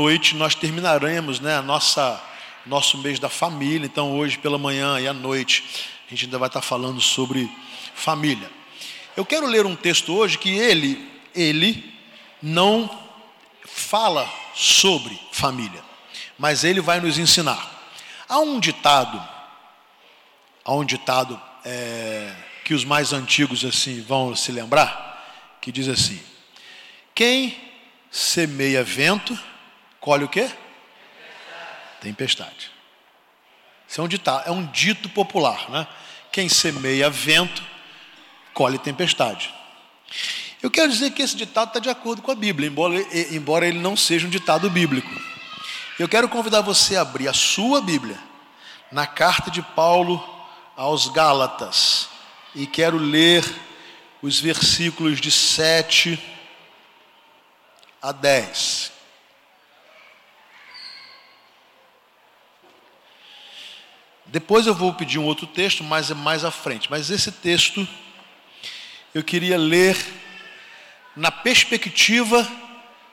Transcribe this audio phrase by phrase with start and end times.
[0.00, 2.18] noite nós terminaremos né, a nossa
[2.64, 3.84] nosso mês da família.
[3.84, 5.62] Então hoje pela manhã e à noite
[6.06, 7.50] a gente ainda vai estar falando sobre
[7.94, 8.50] família.
[9.14, 11.94] Eu quero ler um texto hoje que ele ele
[12.40, 12.88] não
[13.66, 15.82] fala sobre família,
[16.38, 17.70] mas ele vai nos ensinar.
[18.26, 19.22] Há um ditado,
[20.64, 26.18] há um ditado é, que os mais antigos assim vão se lembrar, que diz assim:
[27.14, 27.54] quem
[28.10, 29.38] semeia vento,
[30.00, 30.50] colhe o quê?
[32.00, 32.70] Tempestade.
[33.86, 35.86] Isso é um ditado, é um dito popular, né?
[36.32, 37.62] Quem semeia vento,
[38.54, 39.52] colhe tempestade.
[40.62, 42.94] Eu quero dizer que esse ditado está de acordo com a Bíblia, embora,
[43.34, 45.10] embora ele não seja um ditado bíblico.
[45.98, 48.18] Eu quero convidar você a abrir a sua Bíblia
[48.92, 50.22] na carta de Paulo
[50.76, 52.08] aos Gálatas
[52.54, 53.44] e quero ler
[54.22, 56.18] os versículos de 7
[58.00, 58.92] a 10.
[64.30, 66.88] Depois eu vou pedir um outro texto, mas é mais à frente.
[66.88, 67.86] Mas esse texto
[69.12, 69.96] eu queria ler
[71.16, 72.48] na perspectiva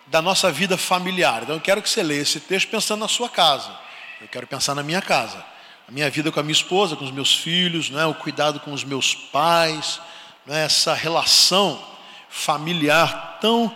[0.05, 1.41] da nossa vida familiar.
[1.41, 3.75] Então eu quero que você leia esse texto pensando na sua casa.
[4.21, 5.43] Eu quero pensar na minha casa.
[5.87, 8.05] A minha vida com a minha esposa, com os meus filhos, não é?
[8.05, 9.99] o cuidado com os meus pais,
[10.45, 10.65] não é?
[10.65, 11.83] essa relação
[12.29, 13.75] familiar tão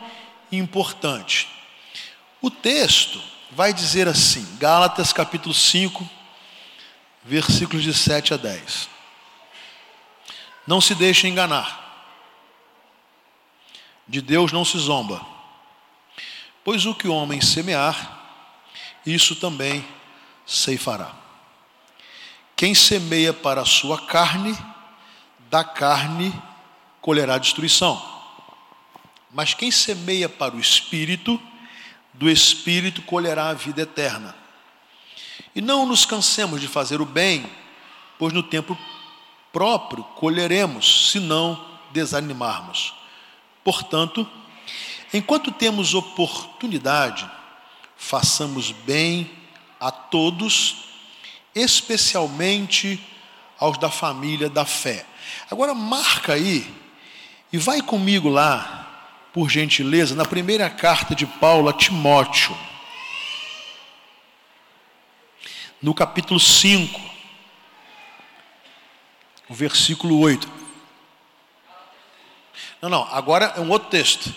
[0.52, 1.48] importante.
[2.39, 6.08] O texto vai dizer assim, Gálatas capítulo 5,
[7.23, 8.89] versículos de 7 a 10.
[10.66, 11.80] Não se deixe enganar.
[14.08, 15.25] De Deus não se zomba.
[16.64, 18.19] Pois o que o homem semear,
[19.05, 19.86] isso também
[20.45, 21.14] ceifará.
[22.55, 24.55] Quem semeia para a sua carne,
[25.49, 26.33] da carne
[27.02, 27.99] colherá destruição.
[29.31, 31.42] Mas quem semeia para o espírito,
[32.14, 34.41] do espírito colherá a vida eterna.
[35.56, 37.46] E não nos cansemos de fazer o bem,
[38.18, 38.78] pois no tempo
[39.52, 42.94] próprio colheremos, se não desanimarmos.
[43.64, 44.28] Portanto,
[45.14, 47.30] enquanto temos oportunidade,
[47.98, 49.30] façamos bem
[49.80, 50.86] a todos,
[51.54, 53.04] especialmente
[53.60, 55.06] aos da família da fé.
[55.50, 56.73] Agora marca aí
[57.52, 58.88] e vai comigo lá,
[59.34, 62.56] por gentileza, na primeira carta de Paulo a Timóteo
[65.81, 67.02] no capítulo 5,
[69.49, 70.47] o versículo 8.
[72.81, 74.33] Não, não, agora é um outro texto.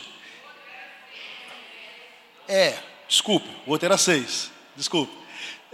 [2.49, 2.79] É,
[3.09, 4.51] desculpe, o outro era 6.
[4.77, 5.13] Desculpe.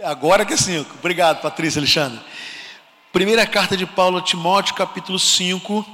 [0.03, 0.95] Agora que é 5.
[0.99, 2.19] Obrigado, Patrícia Alexandre.
[3.11, 5.85] Primeira carta de Paulo a Timóteo, capítulo 5,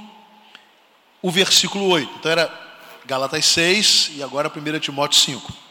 [1.20, 2.12] o versículo 8.
[2.18, 2.68] Então era
[3.04, 5.67] Galatas 6 e agora 1 Timóteo 5.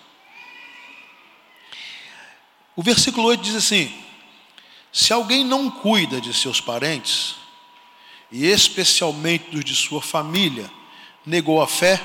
[2.78, 3.92] O versículo 8 diz assim:
[4.94, 7.34] Se alguém não cuida de seus parentes,
[8.32, 10.70] e especialmente dos de sua família,
[11.26, 12.00] negou a fé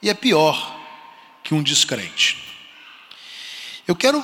[0.00, 0.78] e é pior
[1.42, 2.38] que um descrente.
[3.84, 4.22] Eu quero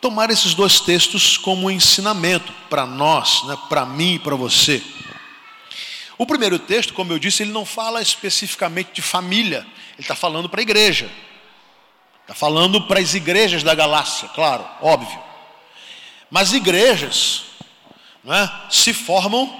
[0.00, 4.82] tomar esses dois textos como um ensinamento para nós, né, para mim e para você.
[6.16, 10.48] O primeiro texto, como eu disse, ele não fala especificamente de família, ele está falando
[10.48, 11.10] para a igreja.
[12.28, 15.18] Está falando para as igrejas da Galácia, claro, óbvio.
[16.30, 17.44] Mas igrejas
[18.22, 19.50] não é, se formam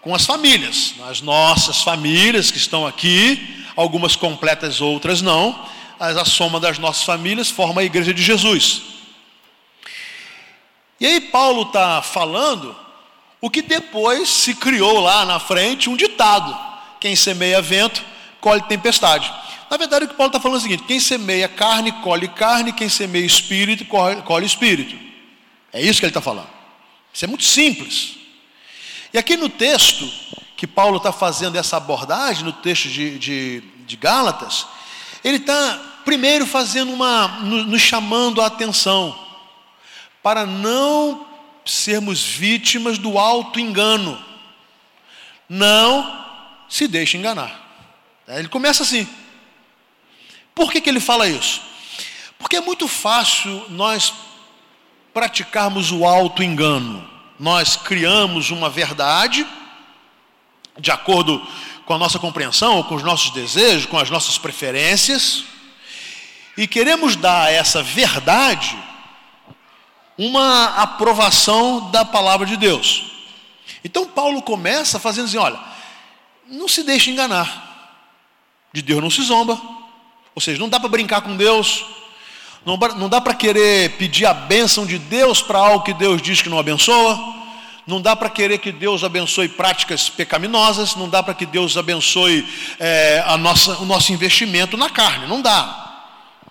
[0.00, 0.94] com as famílias.
[1.08, 5.64] As nossas famílias que estão aqui, algumas completas, outras não.
[5.96, 8.82] Mas a soma das nossas famílias forma a igreja de Jesus.
[10.98, 12.74] E aí Paulo está falando
[13.40, 16.58] o que depois se criou lá na frente um ditado:
[16.98, 18.04] quem semeia vento,
[18.40, 19.32] colhe tempestade.
[19.70, 22.72] Na verdade, o que Paulo está falando é o seguinte: quem semeia carne, colhe carne,
[22.72, 24.96] quem semeia espírito, colhe, espírito.
[25.72, 26.48] É isso que ele está falando.
[27.12, 28.16] Isso é muito simples.
[29.12, 30.10] E aqui no texto,
[30.56, 34.66] que Paulo está fazendo essa abordagem, no texto de, de, de Gálatas,
[35.22, 39.18] ele está primeiro fazendo uma, nos chamando a atenção,
[40.22, 41.26] para não
[41.64, 44.18] sermos vítimas do alto engano.
[45.48, 46.26] Não
[46.68, 47.66] se deixe enganar.
[48.26, 49.08] Ele começa assim.
[50.58, 51.62] Por que, que ele fala isso?
[52.36, 54.12] Porque é muito fácil nós
[55.14, 57.08] praticarmos o auto-engano.
[57.38, 59.46] Nós criamos uma verdade,
[60.76, 61.40] de acordo
[61.86, 65.44] com a nossa compreensão, com os nossos desejos, com as nossas preferências,
[66.56, 68.76] e queremos dar a essa verdade
[70.18, 73.12] uma aprovação da palavra de Deus.
[73.84, 75.60] Então Paulo começa fazendo assim: olha,
[76.48, 78.02] não se deixe enganar,
[78.72, 79.77] de Deus não se zomba,
[80.38, 81.84] ou seja, não dá para brincar com Deus,
[82.64, 86.48] Não dá para querer pedir a bênção de Deus para algo que Deus diz que
[86.48, 87.18] não abençoa.
[87.84, 90.94] Não dá para querer que Deus abençoe práticas pecaminosas.
[90.94, 92.46] Não dá para que Deus abençoe
[92.78, 95.26] é, a nossa, o nosso investimento na carne.
[95.26, 96.04] Não dá.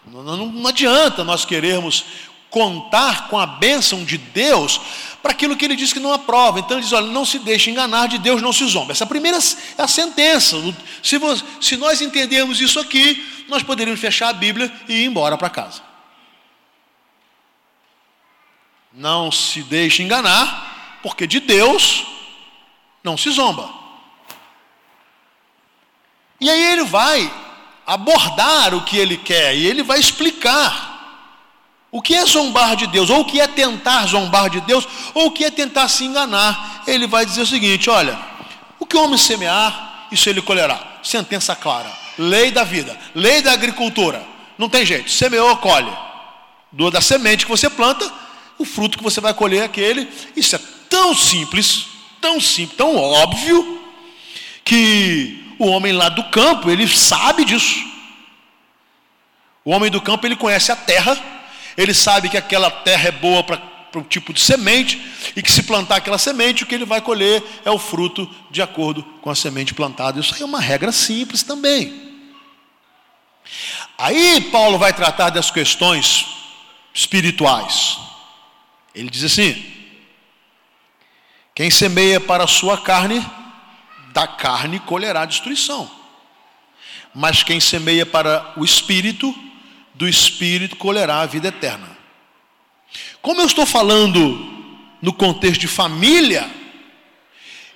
[0.06, 2.04] Não, não, não adianta nós querermos
[2.50, 4.82] contar com a bênção de Deus
[5.22, 6.60] para aquilo que ele diz que não aprova.
[6.60, 8.92] Então ele diz: olha, não se deixe enganar, de Deus não se zomba.
[8.92, 10.58] Essa primeira é a sentença.
[11.04, 15.38] Se, você, se nós entendermos isso aqui, nós poderíamos fechar a Bíblia e ir embora
[15.38, 15.82] para casa.
[18.94, 22.06] Não se deixe enganar, porque de Deus
[23.04, 23.70] não se zomba.
[26.40, 27.32] E aí ele vai
[27.86, 30.87] abordar o que ele quer e ele vai explicar
[31.98, 35.26] o que é zombar de Deus, ou o que é tentar zombar de Deus, ou
[35.26, 36.84] o que é tentar se enganar.
[36.86, 38.16] Ele vai dizer o seguinte: olha,
[38.78, 40.80] o que o homem semear, isso ele colherá.
[41.02, 44.24] Sentença clara, lei da vida, lei da agricultura.
[44.60, 45.92] Não tem jeito, semeou, colhe.
[46.72, 48.08] Do da semente que você planta,
[48.60, 50.08] o fruto que você vai colher é aquele.
[50.36, 51.88] Isso é tão simples,
[52.22, 53.82] tão simples, tão óbvio,
[54.64, 57.84] que o homem lá do campo, ele sabe disso.
[59.66, 61.37] O homem do campo, ele conhece a terra
[61.78, 65.00] ele sabe que aquela terra é boa para o tipo de semente,
[65.36, 68.62] e que se plantar aquela semente, o que ele vai colher é o fruto de
[68.62, 70.20] acordo com a semente plantada.
[70.20, 72.08] Isso é uma regra simples também.
[73.98, 76.26] Aí Paulo vai tratar das questões
[76.94, 77.98] espirituais.
[78.94, 79.64] Ele diz assim:
[81.56, 83.26] quem semeia para a sua carne,
[84.12, 85.90] da carne colherá destruição.
[87.16, 89.34] Mas quem semeia para o espírito,
[89.98, 91.98] do Espírito colherá a vida eterna.
[93.22, 94.20] Como eu estou falando
[95.02, 96.50] no contexto de família,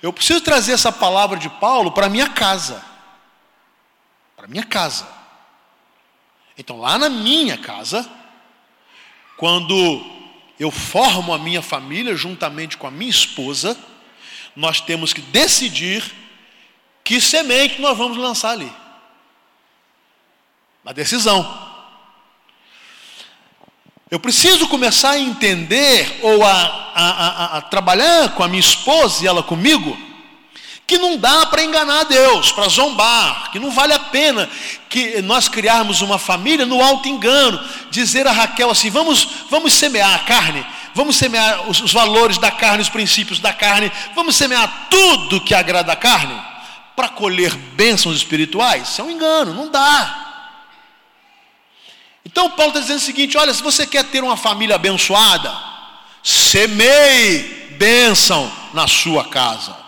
[0.00, 2.82] eu preciso trazer essa palavra de Paulo para minha casa.
[4.36, 5.06] Para minha casa.
[6.56, 8.08] Então, lá na minha casa,
[9.36, 10.04] quando
[10.60, 13.76] eu formo a minha família juntamente com a minha esposa,
[14.54, 16.04] nós temos que decidir
[17.02, 18.72] que semente nós vamos lançar ali.
[20.84, 21.71] Uma decisão.
[24.12, 26.52] Eu preciso começar a entender ou a,
[26.94, 29.96] a, a, a trabalhar com a minha esposa e ela comigo,
[30.86, 34.50] que não dá para enganar Deus, para zombar, que não vale a pena
[34.90, 37.58] que nós criarmos uma família no alto engano,
[37.90, 40.62] dizer a Raquel assim: vamos, vamos semear a carne,
[40.94, 45.54] vamos semear os, os valores da carne, os princípios da carne, vamos semear tudo que
[45.54, 46.38] agrada a carne,
[46.94, 48.90] para colher bênçãos espirituais.
[48.90, 50.21] Isso é um engano, não dá.
[52.24, 55.52] Então Paulo está dizendo o seguinte: olha, se você quer ter uma família abençoada,
[56.22, 59.82] semeie bênção na sua casa.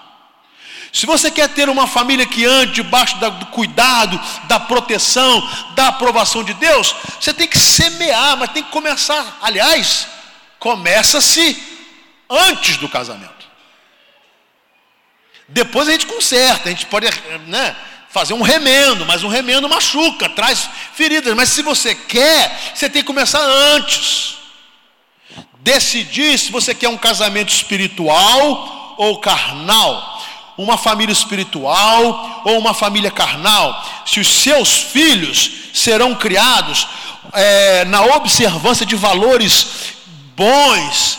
[0.92, 5.42] Se você quer ter uma família que ande debaixo do cuidado, da proteção,
[5.74, 9.38] da aprovação de Deus, você tem que semear, mas tem que começar.
[9.42, 10.06] Aliás,
[10.60, 11.60] começa-se
[12.30, 13.32] antes do casamento.
[15.48, 17.08] Depois a gente conserta, a gente pode,
[17.48, 17.76] né?
[18.14, 21.34] Fazer um remendo, mas um remendo machuca, traz feridas.
[21.34, 24.36] Mas se você quer, você tem que começar antes.
[25.58, 30.24] Decidir se você quer um casamento espiritual ou carnal,
[30.56, 33.84] uma família espiritual ou uma família carnal.
[34.06, 36.86] Se os seus filhos serão criados
[37.32, 39.66] é, na observância de valores
[40.36, 41.18] bons,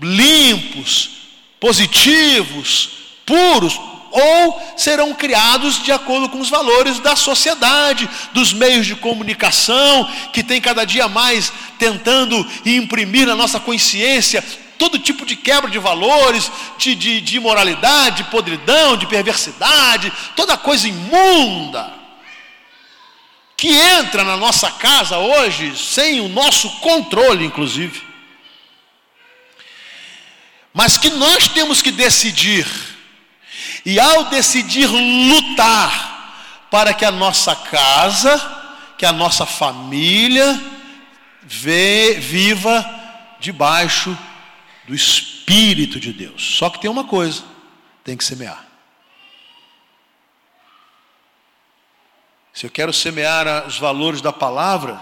[0.00, 1.10] limpos,
[1.58, 2.88] positivos,
[3.26, 10.08] puros, ou serão criados de acordo com os valores da sociedade, dos meios de comunicação,
[10.32, 14.44] que tem cada dia mais tentando imprimir na nossa consciência
[14.78, 20.56] todo tipo de quebra de valores, de, de, de imoralidade, de podridão, de perversidade, toda
[20.56, 22.00] coisa imunda
[23.60, 28.02] que entra na nossa casa hoje sem o nosso controle, inclusive.
[30.72, 32.66] Mas que nós temos que decidir
[33.84, 38.38] e ao decidir lutar para que a nossa casa,
[38.96, 40.60] que a nossa família
[41.42, 42.84] vê, viva
[43.40, 44.16] debaixo
[44.86, 46.56] do Espírito de Deus.
[46.56, 47.42] Só que tem uma coisa:
[48.04, 48.66] tem que semear.
[52.52, 55.00] Se eu quero semear os valores da palavra,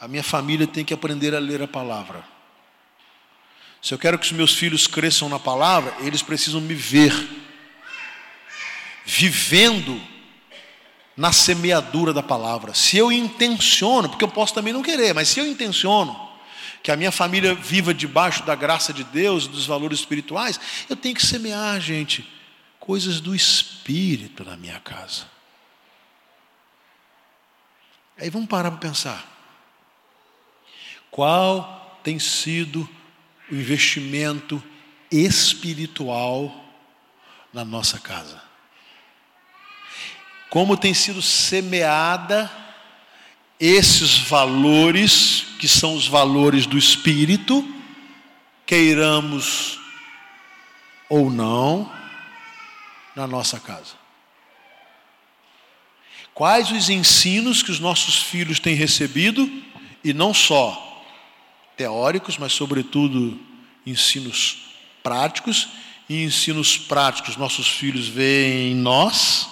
[0.00, 2.24] a minha família tem que aprender a ler a palavra.
[3.80, 7.12] Se eu quero que os meus filhos cresçam na palavra, eles precisam me ver
[9.04, 10.00] vivendo
[11.16, 12.74] na semeadura da palavra.
[12.74, 16.30] Se eu intenciono, porque eu posso também não querer, mas se eu intenciono
[16.82, 21.14] que a minha família viva debaixo da graça de Deus, dos valores espirituais, eu tenho
[21.14, 22.28] que semear, gente,
[22.80, 25.30] coisas do espírito na minha casa.
[28.18, 29.28] Aí vamos parar para pensar.
[31.10, 32.88] Qual tem sido
[33.50, 34.62] o investimento
[35.10, 36.52] espiritual
[37.52, 38.51] na nossa casa?
[40.52, 42.52] Como tem sido semeada
[43.58, 47.66] esses valores, que são os valores do espírito,
[48.66, 49.80] queiramos
[51.08, 51.90] ou não,
[53.16, 53.94] na nossa casa?
[56.34, 59.50] Quais os ensinos que os nossos filhos têm recebido,
[60.04, 61.02] e não só
[61.78, 63.40] teóricos, mas, sobretudo,
[63.86, 64.64] ensinos
[65.02, 65.70] práticos,
[66.10, 69.50] e ensinos práticos nossos filhos veem em nós.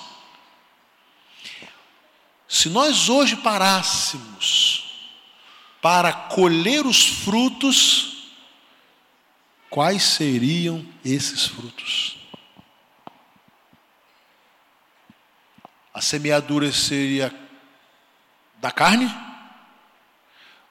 [2.50, 4.92] Se nós hoje parássemos
[5.80, 8.28] para colher os frutos,
[9.70, 12.18] quais seriam esses frutos?
[15.94, 17.32] A semeadura seria
[18.56, 19.08] da carne?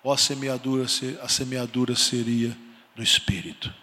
[0.03, 0.85] Ou a semeadura,
[1.23, 2.57] a semeadura seria
[2.93, 3.73] no espírito?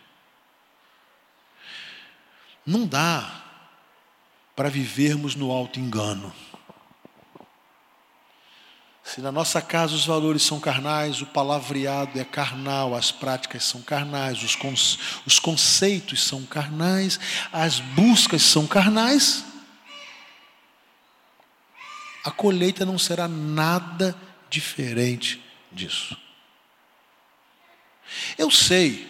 [2.65, 3.43] Não dá
[4.55, 6.31] para vivermos no alto engano.
[9.07, 13.81] Se na nossa casa os valores são carnais, o palavreado é carnal, as práticas são
[13.81, 17.21] carnais, os, os conceitos são carnais,
[17.53, 19.45] as buscas são carnais,
[22.25, 24.13] a colheita não será nada
[24.51, 26.19] diferente disso.
[28.37, 29.09] Eu sei,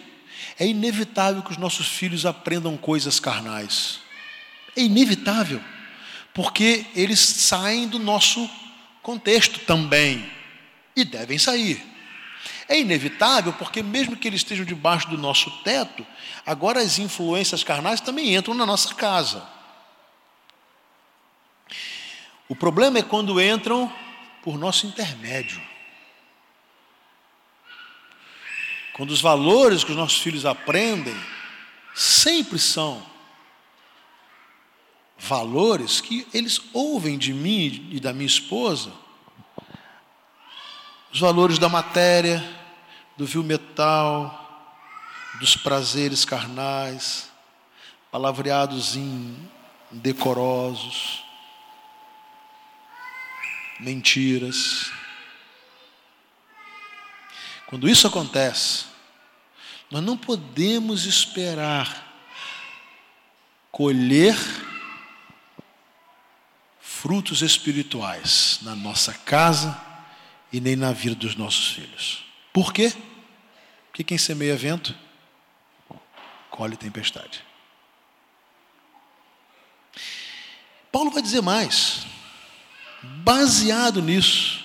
[0.59, 3.99] é inevitável que os nossos filhos aprendam coisas carnais.
[4.75, 5.59] É inevitável,
[6.35, 8.47] porque eles saem do nosso
[9.07, 10.29] contexto também
[10.93, 11.81] e devem sair.
[12.67, 16.05] É inevitável porque, mesmo que eles estejam debaixo do nosso teto,
[16.45, 19.47] agora as influências carnais também entram na nossa casa.
[22.49, 23.89] O problema é quando entram
[24.43, 25.61] por nosso intermédio.
[28.91, 31.15] Quando os valores que os nossos filhos aprendem
[31.95, 33.05] sempre são
[35.19, 38.91] valores que eles ouvem de mim e da minha esposa.
[41.11, 42.43] Os valores da matéria,
[43.17, 44.43] do vil metal,
[45.39, 47.31] dos prazeres carnais,
[48.11, 48.95] palavreados
[49.91, 51.23] indecorosos
[53.79, 54.91] mentiras.
[57.67, 58.85] Quando isso acontece,
[59.91, 62.05] nós não podemos esperar
[63.71, 64.35] colher
[67.07, 69.81] frutos espirituais na nossa casa
[70.51, 72.25] e nem na vida dos nossos filhos.
[72.51, 72.93] Por quê?
[73.87, 74.93] Porque quem semeia vento,
[76.49, 77.41] colhe tempestade.
[80.91, 82.05] Paulo vai dizer mais
[83.01, 84.61] baseado nisso,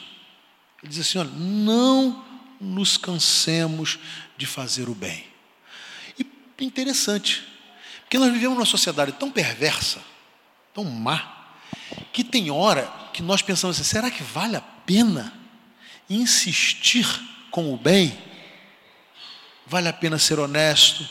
[0.82, 2.26] ele diz assim: olha, não
[2.61, 4.00] nos cansemos
[4.37, 5.25] de fazer o bem.
[6.18, 6.26] E
[6.58, 7.44] interessante,
[8.00, 10.02] porque nós vivemos numa sociedade tão perversa,
[10.75, 11.41] tão má,
[12.12, 15.33] que tem hora que nós pensamos assim: será que vale a pena
[16.09, 17.07] insistir
[17.50, 18.16] com o bem?
[19.66, 21.09] Vale a pena ser honesto?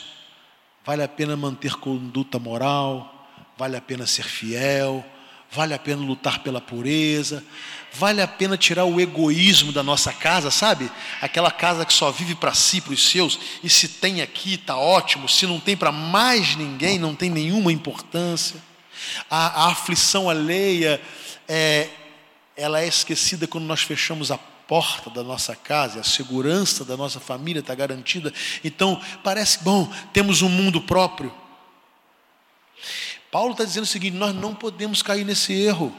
[0.84, 3.28] Vale a pena manter conduta moral?
[3.56, 5.04] Vale a pena ser fiel?
[5.52, 7.44] vale a pena lutar pela pureza,
[7.92, 10.90] vale a pena tirar o egoísmo da nossa casa, sabe?
[11.20, 14.78] Aquela casa que só vive para si, para os seus, e se tem aqui está
[14.78, 18.58] ótimo, se não tem para mais ninguém, não tem nenhuma importância.
[19.30, 21.00] A, a aflição alheia,
[21.48, 21.88] é,
[22.56, 27.20] ela é esquecida quando nós fechamos a porta da nossa casa, a segurança da nossa
[27.20, 28.32] família está garantida.
[28.64, 31.32] Então, parece bom, temos um mundo próprio.
[33.30, 35.94] Paulo está dizendo o seguinte: nós não podemos cair nesse erro.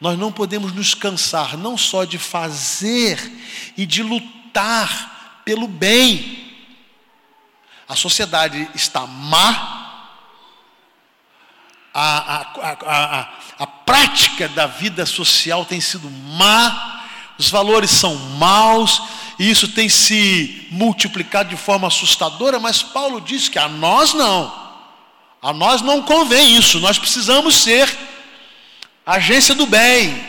[0.00, 3.18] Nós não podemos nos cansar, não só de fazer
[3.76, 6.54] e de lutar pelo bem.
[7.86, 9.79] A sociedade está má,
[11.92, 13.28] a, a, a,
[13.58, 17.02] a, prática da vida social tem sido má,
[17.38, 19.02] os valores são maus,
[19.38, 24.60] e isso tem se multiplicado de forma assustadora, mas Paulo diz que a nós não.
[25.42, 27.88] A nós não convém isso, nós precisamos ser
[29.04, 30.22] agência do bem,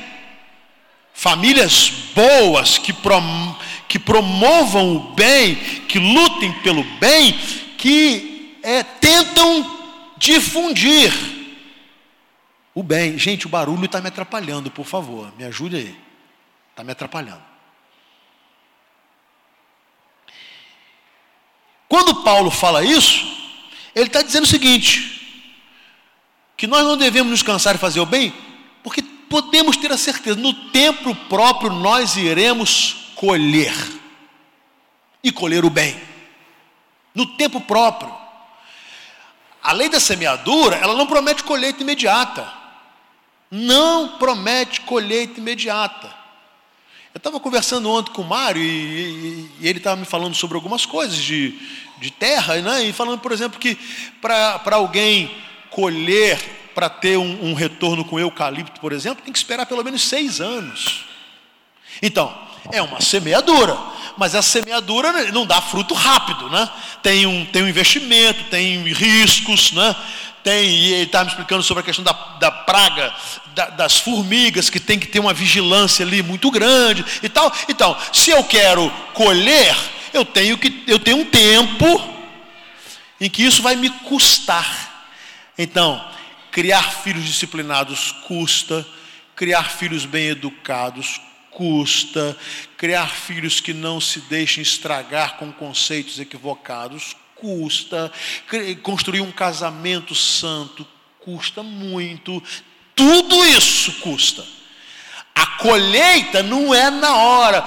[1.13, 3.55] famílias boas que, prom
[3.87, 5.55] que promovam o bem,
[5.87, 7.37] que lutem pelo bem,
[7.77, 9.79] que é, tentam
[10.17, 11.40] difundir
[12.73, 13.17] o bem.
[13.17, 15.99] Gente, o barulho está me atrapalhando, por favor, me ajude aí.
[16.71, 17.43] Está me atrapalhando.
[21.87, 23.25] Quando Paulo fala isso,
[23.93, 25.51] ele está dizendo o seguinte:
[26.55, 28.33] que nós não devemos nos cansar de fazer o bem,
[28.83, 33.73] porque podemos ter a certeza, no tempo próprio nós iremos colher.
[35.23, 36.01] e colher o bem,
[37.13, 38.11] no tempo próprio.
[39.61, 42.60] A lei da semeadura, ela não promete colheita imediata.
[43.51, 46.07] Não promete colheita imediata.
[47.13, 50.55] Eu estava conversando ontem com o Mário e, e, e ele estava me falando sobre
[50.55, 51.53] algumas coisas de,
[51.99, 52.85] de terra, né?
[52.85, 53.77] e falando, por exemplo, que
[54.21, 55.29] para alguém
[55.69, 56.39] colher,
[56.73, 60.39] para ter um, um retorno com eucalipto, por exemplo, tem que esperar pelo menos seis
[60.39, 61.05] anos.
[62.01, 62.33] Então,
[62.71, 63.77] é uma semeadura,
[64.17, 66.69] mas a semeadura não dá fruto rápido, né?
[67.03, 69.95] Tem um, tem um investimento, tem riscos, né?
[70.43, 73.13] Tem, e ele estava me explicando sobre a questão da, da praga,
[73.53, 77.53] da, das formigas, que tem que ter uma vigilância ali muito grande e tal.
[77.69, 79.75] Então, se eu quero colher,
[80.13, 81.85] eu tenho que eu tenho um tempo
[83.19, 85.09] em que isso vai me custar.
[85.57, 86.03] Então,
[86.51, 88.85] criar filhos disciplinados custa,
[89.35, 91.21] criar filhos bem educados
[91.51, 92.35] custa,
[92.77, 98.11] criar filhos que não se deixem estragar com conceitos equivocados custa,
[98.83, 100.87] construir um casamento santo
[101.19, 102.41] custa muito,
[102.95, 104.45] tudo isso custa.
[105.33, 107.61] A colheita não é na hora.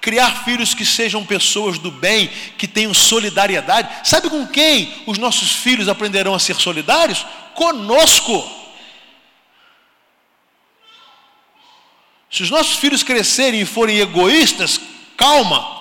[0.00, 4.08] Criar filhos que sejam pessoas do bem, que tenham solidariedade.
[4.08, 7.26] Sabe com quem os nossos filhos aprenderão a ser solidários?
[7.54, 8.64] Conosco.
[12.30, 14.80] Se os nossos filhos crescerem e forem egoístas,
[15.16, 15.73] calma.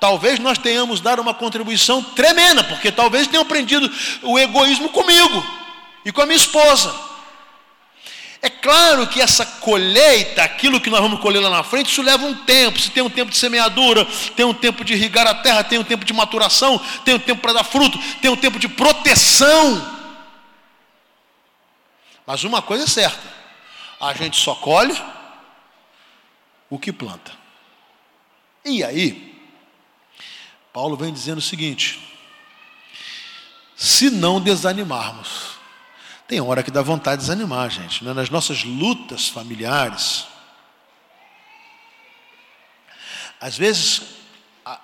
[0.00, 3.88] Talvez nós tenhamos dado uma contribuição tremenda, porque talvez tenham aprendido
[4.22, 5.44] o egoísmo comigo
[6.04, 6.92] e com a minha esposa.
[8.42, 12.24] É claro que essa colheita, aquilo que nós vamos colher lá na frente, isso leva
[12.24, 12.80] um tempo.
[12.80, 15.84] Se tem um tempo de semeadura, tem um tempo de irrigar a terra, tem um
[15.84, 19.98] tempo de maturação, tem um tempo para dar fruto, tem um tempo de proteção.
[22.26, 23.20] Mas uma coisa é certa:
[24.00, 24.96] a gente só colhe
[26.70, 27.32] o que planta.
[28.64, 29.29] E aí,
[30.72, 32.00] Paulo vem dizendo o seguinte:
[33.76, 35.58] se não desanimarmos,
[36.28, 38.04] tem hora que dá vontade de desanimar, gente.
[38.04, 38.12] Né?
[38.12, 40.26] Nas nossas lutas familiares,
[43.40, 44.02] às vezes
[44.64, 44.78] a,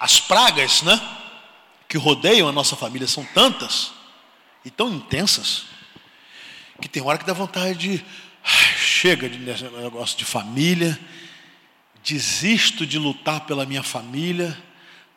[0.00, 1.00] as pragas, né,
[1.88, 3.92] que rodeiam a nossa família são tantas
[4.64, 5.64] e tão intensas
[6.80, 8.04] que tem hora que dá vontade de
[8.42, 10.98] chega de negócio de família,
[12.02, 14.56] desisto de lutar pela minha família,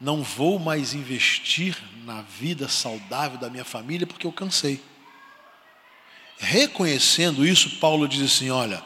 [0.03, 4.83] não vou mais investir na vida saudável da minha família porque eu cansei.
[6.37, 8.83] Reconhecendo isso, Paulo diz assim: olha,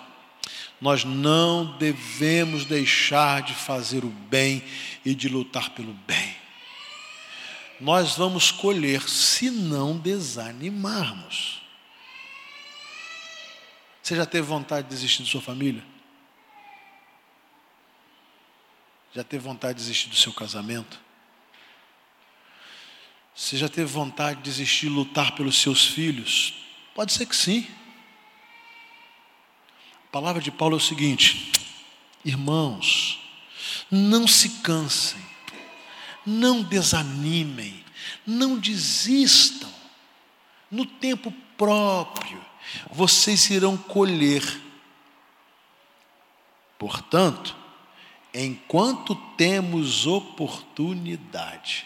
[0.80, 4.64] nós não devemos deixar de fazer o bem
[5.04, 6.36] e de lutar pelo bem.
[7.82, 11.64] Nós vamos colher se não desanimarmos.
[14.04, 15.84] Você já teve vontade de desistir de sua família?
[19.16, 21.07] Já teve vontade de desistir do seu casamento?
[23.38, 26.56] Você já teve vontade de desistir de lutar pelos seus filhos?
[26.96, 27.68] Pode ser que sim.
[30.06, 31.52] A palavra de Paulo é o seguinte:
[32.26, 33.22] irmãos,
[33.92, 35.22] não se cansem,
[36.26, 37.86] não desanimem,
[38.26, 39.72] não desistam.
[40.72, 42.44] No tempo próprio,
[42.90, 44.44] vocês irão colher.
[46.80, 47.56] Portanto,
[48.34, 51.86] enquanto temos oportunidade,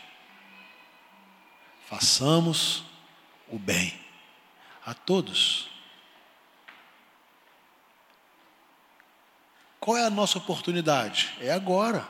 [1.91, 2.85] façamos
[3.49, 3.93] o bem
[4.85, 5.69] a todos.
[9.77, 11.29] Qual é a nossa oportunidade?
[11.41, 12.07] É agora.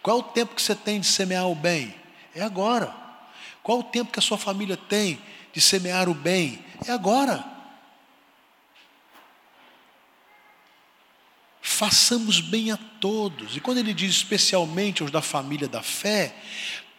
[0.00, 1.92] Qual é o tempo que você tem de semear o bem?
[2.32, 2.94] É agora.
[3.60, 5.20] Qual é o tempo que a sua família tem
[5.52, 6.64] de semear o bem?
[6.86, 7.44] É agora.
[11.60, 13.56] Façamos bem a todos.
[13.56, 16.36] E quando ele diz especialmente aos da família da fé,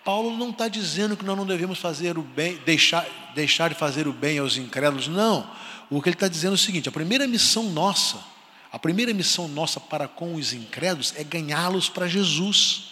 [0.04, 4.08] Paulo não está dizendo que nós não devemos fazer o bem, deixar, deixar de fazer
[4.08, 5.50] o bem aos incrédulos, não.
[5.90, 8.24] O que ele está dizendo é o seguinte: a primeira missão nossa,
[8.72, 12.90] a primeira missão nossa para com os incrédulos é ganhá-los para Jesus.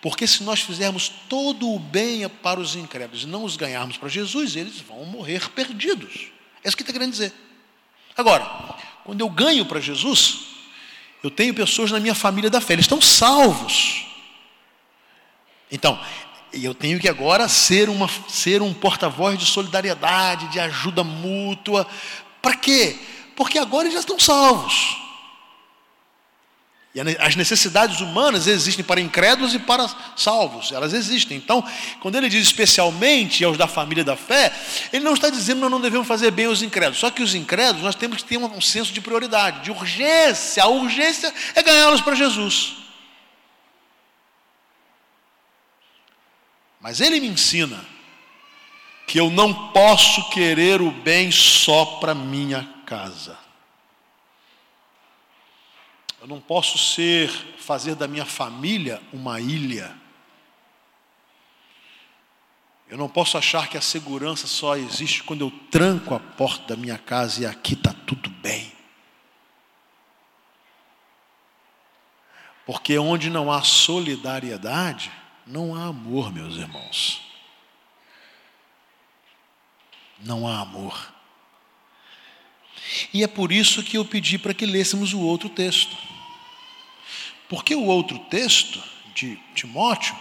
[0.00, 4.08] Porque se nós fizermos todo o bem para os incrédulos e não os ganharmos para
[4.08, 6.28] Jesus, eles vão morrer perdidos.
[6.64, 7.32] É isso que está querendo dizer.
[8.16, 8.44] Agora,
[9.04, 10.40] quando eu ganho para Jesus,
[11.22, 14.07] eu tenho pessoas na minha família da fé, eles estão salvos.
[15.70, 15.98] Então,
[16.52, 21.86] eu tenho que agora ser, uma, ser um porta-voz de solidariedade, de ajuda mútua.
[22.40, 22.96] Para quê?
[23.36, 24.96] Porque agora eles já estão salvos.
[26.94, 31.36] E as necessidades humanas existem para incrédulos e para salvos, elas existem.
[31.36, 31.62] Então,
[32.00, 34.52] quando ele diz especialmente aos da família da fé,
[34.92, 36.98] ele não está dizendo que nós não devemos fazer bem aos incrédulos.
[36.98, 40.62] Só que os incrédulos nós temos que ter um senso de prioridade, de urgência.
[40.62, 42.87] A urgência é ganhá-los para Jesus.
[46.80, 47.84] Mas ele me ensina
[49.06, 53.38] que eu não posso querer o bem só para minha casa.
[56.20, 59.96] Eu não posso ser, fazer da minha família uma ilha.
[62.88, 66.76] Eu não posso achar que a segurança só existe quando eu tranco a porta da
[66.76, 68.72] minha casa e aqui está tudo bem.
[72.66, 75.10] Porque onde não há solidariedade,
[75.48, 77.20] não há amor, meus irmãos.
[80.20, 81.14] Não há amor.
[83.12, 85.96] E é por isso que eu pedi para que lêssemos o outro texto.
[87.48, 88.82] Porque o outro texto
[89.14, 90.14] de Timóteo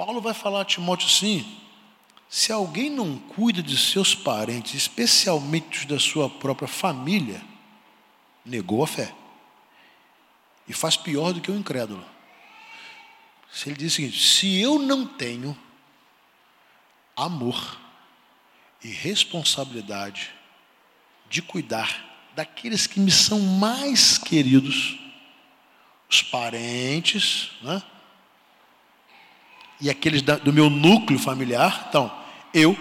[0.00, 1.44] Paulo vai falar a Timóteo assim:
[2.26, 7.42] se alguém não cuida de seus parentes, especialmente da sua própria família,
[8.42, 9.12] negou a fé.
[10.66, 12.02] E faz pior do que o incrédulo.
[13.52, 15.56] Se ele diz o seguinte: se eu não tenho
[17.16, 17.78] amor
[18.82, 20.30] e responsabilidade
[21.28, 24.98] de cuidar daqueles que me são mais queridos,
[26.08, 27.82] os parentes, né?
[29.80, 31.86] e aqueles do meu núcleo familiar.
[31.88, 32.12] Então,
[32.52, 32.76] eu,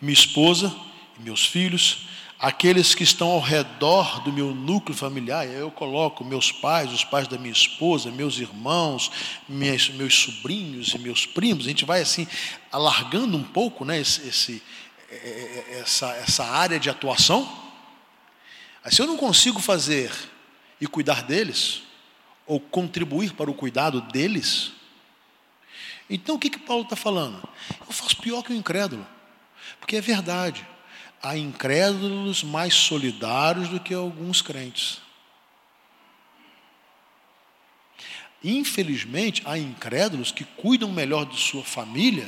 [0.00, 0.74] minha esposa
[1.20, 2.06] meus filhos,
[2.40, 7.28] aqueles que estão ao redor do meu núcleo familiar, eu coloco meus pais, os pais
[7.28, 9.10] da minha esposa, meus irmãos,
[9.46, 12.26] minhas, meus sobrinhos e meus primos, a gente vai assim
[12.72, 14.62] alargando um pouco né, esse, esse,
[15.10, 17.46] é, é, essa, essa área de atuação.
[18.82, 20.10] Aí, se eu não consigo fazer
[20.80, 21.82] e cuidar deles,
[22.46, 24.72] ou contribuir para o cuidado deles,
[26.08, 27.46] então o que, que Paulo está falando?
[27.86, 29.06] Eu faço pior que o incrédulo.
[29.78, 30.66] Porque é verdade.
[31.22, 35.00] Há incrédulos mais solidários do que alguns crentes.
[38.42, 42.26] Infelizmente, há incrédulos que cuidam melhor de sua família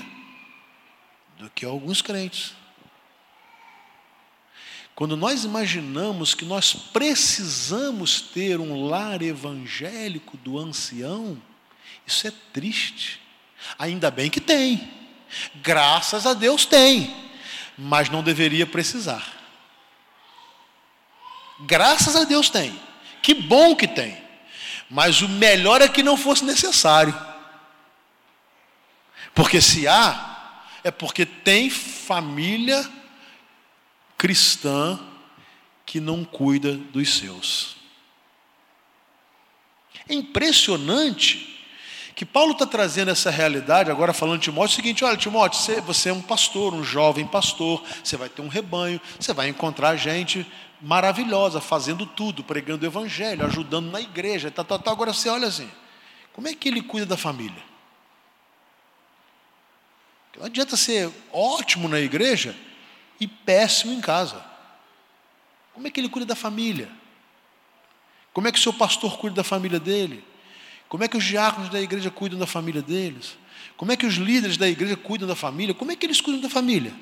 [1.38, 2.52] do que alguns crentes.
[4.94, 11.40] Quando nós imaginamos que nós precisamos ter um lar evangélico do ancião,
[12.06, 13.20] isso é triste.
[13.78, 14.86] Ainda bem que tem.
[15.62, 17.31] Graças a Deus tem.
[17.76, 19.26] Mas não deveria precisar.
[21.60, 22.78] Graças a Deus tem.
[23.22, 24.20] Que bom que tem.
[24.90, 27.14] Mas o melhor é que não fosse necessário.
[29.34, 32.88] Porque se há, é porque tem família
[34.18, 35.00] cristã
[35.86, 37.76] que não cuida dos seus.
[40.08, 41.61] É impressionante
[42.22, 45.58] que Paulo está trazendo essa realidade, agora falando de Timóteo, é o seguinte: olha, Timóteo,
[45.84, 49.96] você, é um pastor, um jovem pastor, você vai ter um rebanho, você vai encontrar
[49.96, 50.46] gente
[50.80, 54.92] maravilhosa, fazendo tudo, pregando o evangelho, ajudando na igreja, tá, tá, tá.
[54.92, 55.68] agora você olha assim,
[56.32, 57.60] como é que ele cuida da família?
[60.38, 62.54] Não adianta ser ótimo na igreja
[63.18, 64.44] e péssimo em casa.
[65.74, 66.88] Como é que ele cuida da família?
[68.32, 70.30] Como é que o seu pastor cuida da família dele?
[70.92, 73.38] Como é que os diáconos da igreja cuidam da família deles?
[73.78, 75.74] Como é que os líderes da igreja cuidam da família?
[75.74, 76.92] Como é que eles cuidam da família?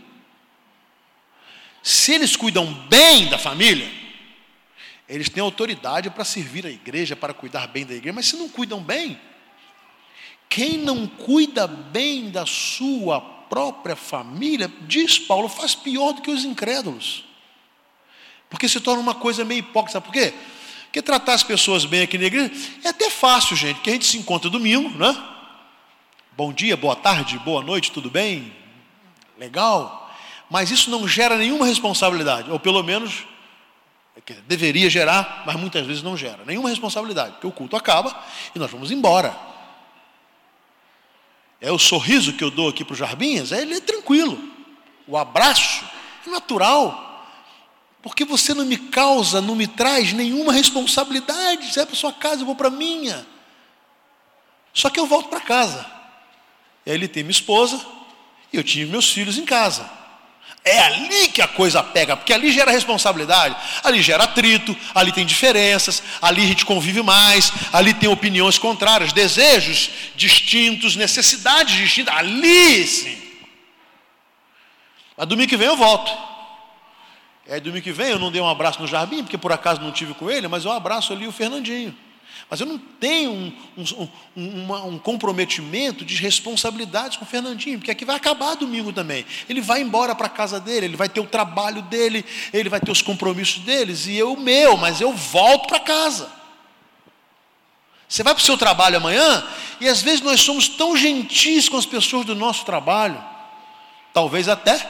[1.83, 3.90] Se eles cuidam bem da família,
[5.09, 8.48] eles têm autoridade para servir a igreja, para cuidar bem da igreja, mas se não
[8.48, 9.20] cuidam bem,
[10.48, 16.44] quem não cuida bem da sua própria família, diz Paulo, faz pior do que os
[16.44, 17.24] incrédulos.
[18.48, 20.33] Porque se torna uma coisa meio hipócrita, sabe por quê?
[20.90, 24.07] Porque tratar as pessoas bem aqui na igreja é até fácil, gente, porque a gente
[24.07, 25.16] se encontra domingo, né?
[26.37, 28.53] Bom dia, boa tarde, boa noite, tudo bem?
[29.38, 30.12] Legal.
[30.50, 33.24] Mas isso não gera nenhuma responsabilidade, ou pelo menos
[34.16, 38.59] é deveria gerar, mas muitas vezes não gera nenhuma responsabilidade, porque o culto acaba e
[38.59, 39.38] nós vamos embora.
[41.61, 44.42] É o sorriso que eu dou aqui para o Jarbinhas, ele é tranquilo.
[45.07, 45.85] O abraço
[46.26, 47.09] é natural.
[48.02, 51.66] Porque você não me causa, não me traz nenhuma responsabilidade.
[51.66, 53.26] Você vai para sua casa, eu vou para minha.
[54.72, 55.84] Só que eu volto para casa.
[56.86, 57.84] E aí ele tem minha esposa
[58.52, 59.88] e eu tive meus filhos em casa.
[60.64, 65.24] É ali que a coisa pega, porque ali gera responsabilidade, ali gera atrito, ali tem
[65.24, 72.86] diferenças, ali a gente convive mais, ali tem opiniões contrárias, desejos distintos, necessidades distintas, ali
[72.86, 73.18] sim.
[75.16, 76.29] Mas domingo que vem eu volto.
[77.48, 79.92] Aí domingo que vem eu não dei um abraço no Jarbim, porque por acaso não
[79.92, 81.94] tive com ele, mas eu abraço ali o Fernandinho.
[82.48, 87.90] Mas eu não tenho um, um, um, um, comprometimento de responsabilidades com o Fernandinho, porque
[87.90, 89.24] aqui vai acabar domingo também.
[89.48, 92.81] Ele vai embora para a casa dele, ele vai ter o trabalho dele, ele vai
[92.81, 96.40] ter os compromissos deles, e eu o meu, mas eu volto para casa.
[98.09, 99.46] Você vai para o seu trabalho amanhã
[99.81, 103.22] e às vezes nós somos tão gentis com as pessoas do nosso trabalho,
[104.12, 104.85] talvez até,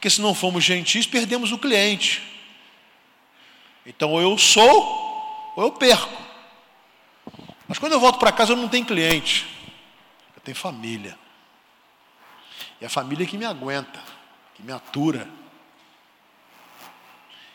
[0.00, 2.22] porque se não formos gentis, perdemos o cliente.
[3.84, 6.10] Então, ou eu sou, ou eu perco.
[7.68, 9.46] Mas quando eu volto para casa, eu não tenho cliente,
[10.34, 11.18] eu tenho família.
[12.80, 14.02] E a família que me aguenta,
[14.54, 15.28] que me atura.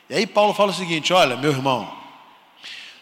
[0.08, 1.98] E aí, Paulo fala o seguinte: olha, meu irmão,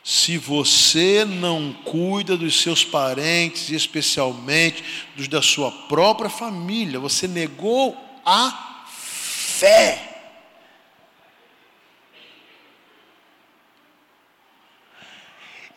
[0.01, 4.85] se você não cuida dos seus parentes, especialmente
[5.17, 8.72] dos da sua própria família, você negou a
[9.53, 10.09] fé.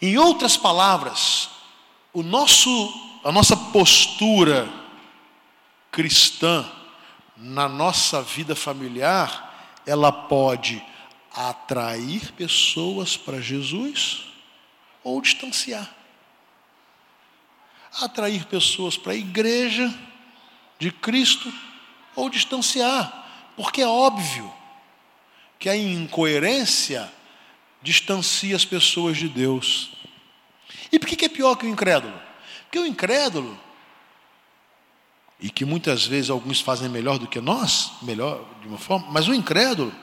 [0.00, 1.50] Em outras palavras,
[2.12, 4.68] o nosso, a nossa postura
[5.90, 6.70] cristã
[7.36, 10.82] na nossa vida familiar, ela pode
[11.34, 14.24] atrair pessoas para Jesus
[15.04, 15.94] ou distanciar.
[18.00, 19.92] Atrair pessoas para a igreja
[20.78, 21.52] de Cristo
[22.14, 23.25] ou distanciar,
[23.56, 24.52] porque é óbvio
[25.58, 27.10] que a incoerência
[27.82, 29.90] distancia as pessoas de Deus.
[30.92, 32.20] E por que é pior que o incrédulo?
[32.64, 33.58] Porque o incrédulo,
[35.40, 39.28] e que muitas vezes alguns fazem melhor do que nós, melhor de uma forma, mas
[39.28, 39.94] o incrédulo,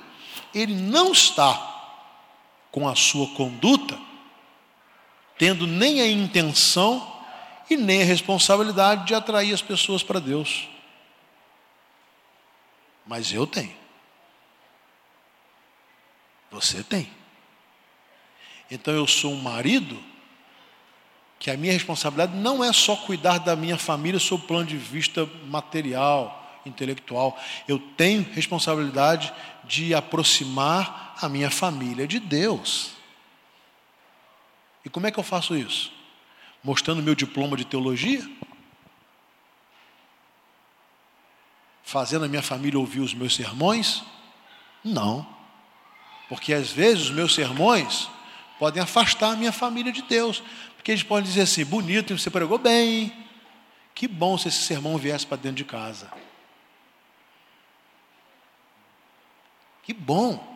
[0.54, 1.70] ele não está
[2.72, 4.00] com a sua conduta
[5.38, 7.12] tendo nem a intenção
[7.70, 10.70] e nem a responsabilidade de atrair as pessoas para Deus.
[13.06, 13.76] Mas eu tenho.
[16.52, 17.10] Você tem.
[18.70, 20.02] Então eu sou um marido
[21.39, 24.78] que a minha responsabilidade não é só cuidar da minha família sob o plano de
[24.78, 27.38] vista material, intelectual.
[27.68, 29.34] Eu tenho responsabilidade
[29.66, 32.92] de aproximar a minha família de Deus.
[34.86, 35.92] E como é que eu faço isso?
[36.63, 38.24] Mostrando meu diploma de teologia?
[41.84, 44.04] Fazendo a minha família ouvir os meus sermões?
[44.84, 45.28] Não.
[46.30, 48.10] Porque às vezes os meus sermões
[48.58, 50.41] podem afastar a minha família de Deus.
[50.76, 53.13] Porque eles podem dizer assim: bonito, você pregou bem.
[53.93, 56.12] Que bom se esse sermão viesse para dentro de casa.
[59.84, 60.52] Que bom.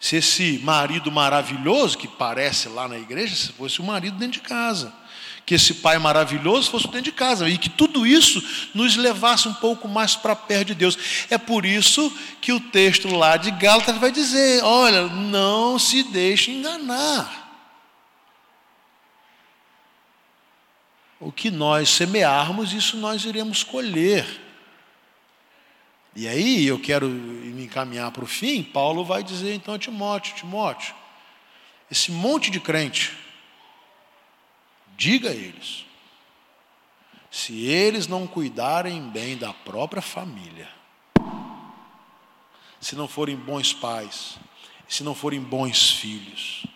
[0.00, 4.48] Se esse marido maravilhoso, que parece lá na igreja, se fosse o marido dentro de
[4.48, 4.92] casa.
[5.48, 7.48] Que esse pai maravilhoso fosse dentro de casa.
[7.48, 10.98] E que tudo isso nos levasse um pouco mais para perto de Deus.
[11.30, 16.50] É por isso que o texto lá de Gálatas vai dizer: olha, não se deixe
[16.50, 17.46] enganar.
[21.18, 24.26] O que nós semearmos, isso nós iremos colher.
[26.14, 30.34] E aí eu quero me encaminhar para o fim, Paulo vai dizer então a Timóteo,
[30.34, 30.94] Timóteo,
[31.90, 33.16] esse monte de crente,
[34.98, 35.86] diga a eles,
[37.30, 40.68] se eles não cuidarem bem da própria família,
[42.80, 44.36] se não forem bons pais,
[44.88, 46.66] se não forem bons filhos,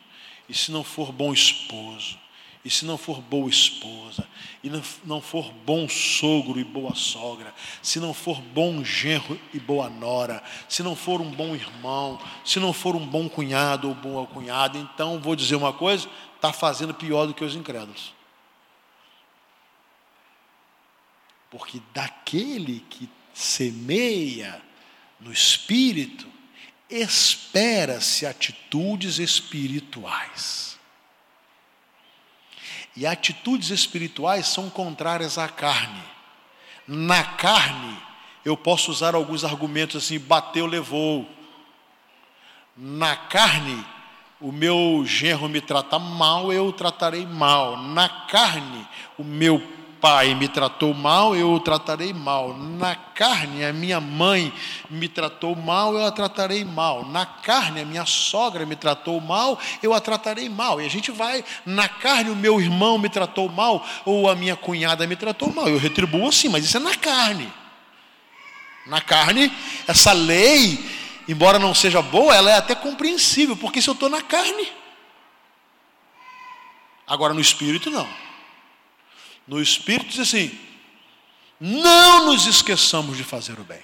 [0.49, 2.17] e se não for bom esposo,
[2.65, 4.27] e se não for boa esposa,
[4.63, 4.71] e
[5.05, 10.43] não for bom sogro e boa sogra, se não for bom genro e boa nora,
[10.69, 14.79] se não for um bom irmão, se não for um bom cunhado ou boa cunhada,
[14.79, 18.15] então vou dizer uma coisa: está fazendo pior do que os incrédulos.
[21.51, 24.63] Porque daquele que semeia
[25.19, 26.27] no espírito,
[26.89, 30.72] espera-se atitudes espirituais.
[32.97, 36.03] E atitudes espirituais são contrárias à carne.
[36.87, 37.97] Na carne,
[38.45, 41.29] eu posso usar alguns argumentos assim: bateu, levou.
[42.77, 43.85] Na carne,
[44.41, 47.77] o meu genro me trata mal, eu o tratarei mal.
[47.77, 49.63] Na carne, o meu
[50.03, 52.59] pai me tratou mal, eu o tratarei mal.
[52.59, 54.53] Na carne, a minha mãe
[54.91, 57.07] me tratou mal, eu a tratarei mal.
[57.07, 60.81] Na carne, a minha sogra me tratou mal, eu a tratarei mal.
[60.81, 64.57] E a gente vai, na carne, o meu irmão me tratou mal, ou a minha
[64.57, 65.69] cunhada me tratou mal.
[65.69, 67.51] Eu retribuo assim, mas isso é na carne.
[68.89, 69.53] Na carne,
[69.87, 70.85] essa lei,
[71.29, 74.67] embora não seja boa, ela é até compreensível, porque se eu estou na carne.
[77.07, 78.32] Agora no espírito, não
[79.53, 80.59] no Espírito diz assim:
[81.61, 83.83] não nos esqueçamos de fazer o bem.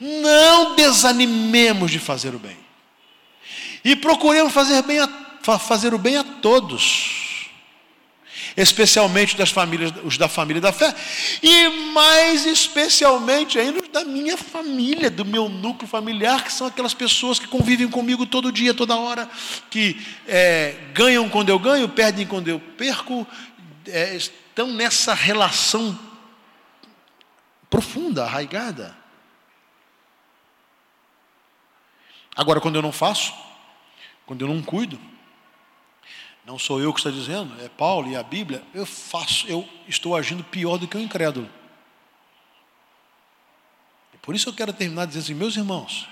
[0.00, 2.58] Não desanimemos de fazer o bem.
[3.84, 5.08] E procuremos fazer, bem a,
[5.60, 7.15] fazer o bem a todos,
[8.56, 10.94] especialmente das famílias, os da família da fé,
[11.42, 16.94] e mais especialmente ainda os da minha família, do meu núcleo familiar, que são aquelas
[16.94, 19.28] pessoas que convivem comigo todo dia, toda hora,
[19.70, 23.26] que é, ganham quando eu ganho, perdem quando eu perco,
[23.86, 25.98] é, estão nessa relação
[27.68, 28.96] profunda, arraigada.
[32.34, 33.34] Agora, quando eu não faço,
[34.24, 34.98] quando eu não cuido,
[36.46, 40.14] não sou eu que está dizendo, é Paulo e a Bíblia, eu faço, eu estou
[40.14, 41.50] agindo pior do que o incrédulo.
[44.14, 46.08] E por isso eu quero terminar dizendo assim, meus irmãos,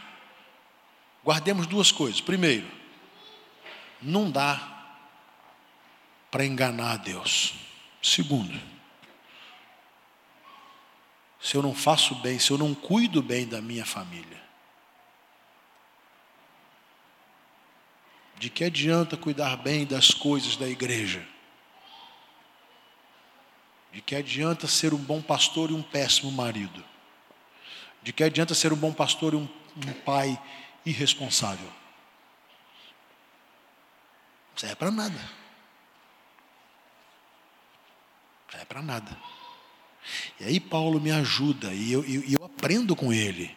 [1.25, 2.20] guardemos duas coisas.
[2.20, 2.66] Primeiro,
[4.03, 4.73] não dá
[6.33, 7.55] para enganar a Deus.
[8.03, 8.61] Segundo,
[11.40, 14.44] se eu não faço bem, se eu não cuido bem da minha família,
[18.45, 21.27] De que adianta cuidar bem das coisas da igreja?
[23.91, 26.85] De que adianta ser um bom pastor e um péssimo marido?
[28.03, 30.39] De que adianta ser um bom pastor e um, um pai
[30.85, 31.73] irresponsável?
[34.51, 35.19] Não serve para nada.
[38.43, 39.17] Não serve para nada.
[40.39, 43.57] E aí Paulo me ajuda e eu, eu, eu aprendo com ele.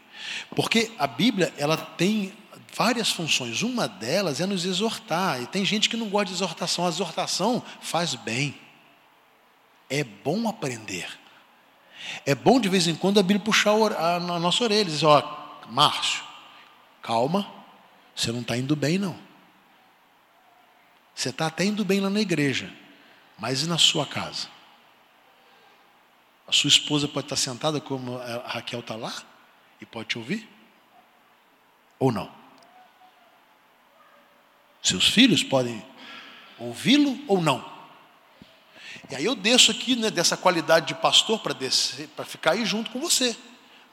[0.55, 2.33] Porque a Bíblia, ela tem
[2.73, 3.61] várias funções.
[3.61, 5.41] Uma delas é nos exortar.
[5.41, 6.85] E tem gente que não gosta de exortação.
[6.85, 8.59] A exortação faz bem.
[9.89, 11.07] É bom aprender.
[12.25, 15.21] É bom de vez em quando a Bíblia puxar a nossa orelha e dizer: Ó,
[15.69, 16.23] Márcio,
[17.01, 17.49] calma,
[18.15, 19.17] você não está indo bem, não.
[21.13, 22.71] Você está até indo bem lá na igreja,
[23.39, 24.47] mas e na sua casa?
[26.47, 29.13] A sua esposa pode estar sentada como a Raquel está lá
[29.81, 30.47] e pode te ouvir?
[31.99, 32.31] Ou não?
[34.87, 35.83] Seus filhos podem
[36.57, 37.61] ouvi-lo ou não.
[39.11, 42.65] E aí eu desço aqui né, dessa qualidade de pastor para descer, para ficar aí
[42.65, 43.35] junto com você.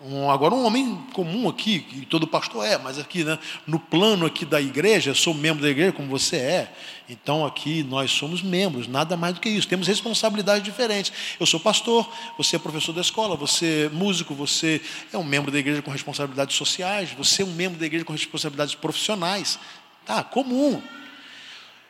[0.01, 4.25] Um, agora um homem comum aqui, que todo pastor é, mas aqui né, no plano
[4.25, 6.73] aqui da igreja, sou membro da igreja como você é.
[7.09, 9.67] Então aqui nós somos membros, nada mais do que isso.
[9.67, 11.13] Temos responsabilidades diferentes.
[11.41, 14.81] Eu sou pastor, você é professor da escola, você é músico, você
[15.13, 18.13] é um membro da igreja com responsabilidades sociais, você é um membro da igreja com
[18.13, 19.59] responsabilidades profissionais.
[20.05, 20.83] Tá, comum.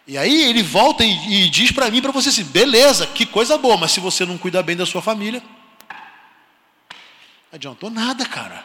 [0.07, 3.57] E aí ele volta e, e diz para mim, para você assim, beleza, que coisa
[3.57, 5.43] boa, mas se você não cuidar bem da sua família,
[7.51, 8.65] não adiantou nada, cara.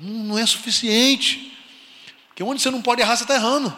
[0.00, 1.56] Não, não é suficiente.
[2.28, 3.74] Porque onde você não pode errar, você está errando.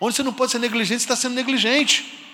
[0.00, 2.27] Onde você não pode ser negligente, você está sendo negligente.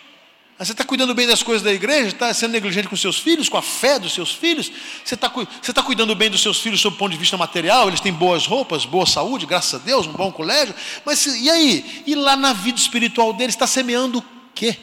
[0.56, 2.08] Você está cuidando bem das coisas da igreja?
[2.08, 4.70] Está sendo negligente com seus filhos, com a fé dos seus filhos?
[5.04, 7.88] Você está, você está cuidando bem dos seus filhos sob o ponto de vista material?
[7.88, 10.72] Eles têm boas roupas, boa saúde, graças a Deus, um bom colégio.
[11.04, 12.04] Mas e aí?
[12.06, 14.76] E lá na vida espiritual deles está semeando o quê?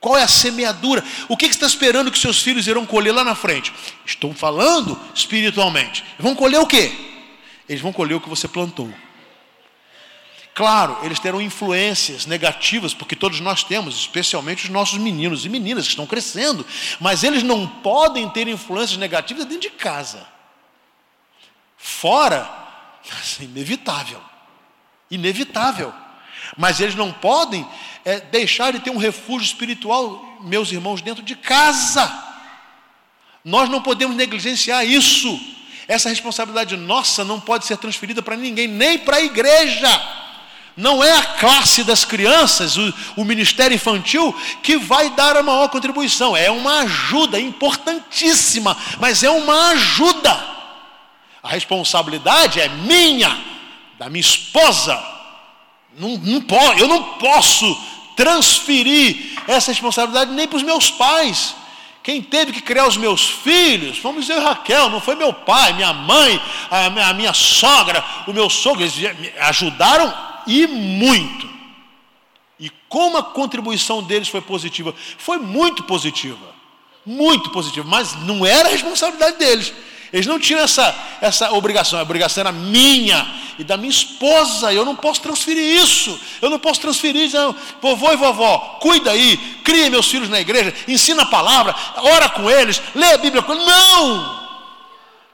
[0.00, 1.04] Qual é a semeadura?
[1.28, 3.72] O que, que você está esperando que seus filhos irão colher lá na frente?
[4.04, 6.04] Estou falando espiritualmente.
[6.18, 6.92] Vão colher o quê?
[7.68, 8.92] Eles vão colher o que você plantou.
[10.56, 15.84] Claro, eles terão influências negativas, porque todos nós temos, especialmente os nossos meninos e meninas
[15.84, 16.66] que estão crescendo,
[16.98, 20.26] mas eles não podem ter influências negativas dentro de casa.
[21.76, 22.50] Fora,
[23.38, 24.18] é inevitável.
[25.10, 25.92] Inevitável.
[26.56, 27.68] Mas eles não podem
[28.02, 32.10] é, deixar de ter um refúgio espiritual, meus irmãos, dentro de casa.
[33.44, 35.38] Nós não podemos negligenciar isso.
[35.86, 40.24] Essa responsabilidade nossa não pode ser transferida para ninguém, nem para a igreja
[40.76, 45.68] não é a classe das crianças, o, o, ministério infantil, que vai dar a maior
[45.68, 46.36] contribuição.
[46.36, 50.38] É uma ajuda importantíssima, mas é uma ajuda.
[51.42, 53.42] A responsabilidade é minha,
[53.98, 55.02] da minha esposa.
[55.98, 56.44] Não, não
[56.78, 57.64] eu não posso
[58.14, 61.54] transferir essa responsabilidade nem para os meus pais.
[62.02, 65.92] Quem teve que criar os meus filhos, vamos dizer Raquel, não foi meu pai, minha
[65.92, 68.94] mãe, a minha, a minha sogra, o meu sogro, eles
[69.40, 71.48] ajudaram e muito.
[72.58, 74.94] E como a contribuição deles foi positiva?
[75.18, 76.54] Foi muito positiva.
[77.04, 79.72] Muito positiva, mas não era a responsabilidade deles.
[80.12, 83.26] Eles não tinham essa, essa obrigação, a obrigação era minha
[83.58, 84.72] e da minha esposa.
[84.72, 86.18] Eu não posso transferir isso.
[86.40, 87.54] Eu não posso transferir, não.
[87.82, 92.50] vovô e vovó, cuida aí, cria meus filhos na igreja, ensina a palavra, ora com
[92.50, 93.66] eles, lê a Bíblia com eles.
[93.66, 94.46] Não!